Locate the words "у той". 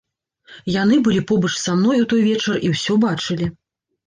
2.05-2.25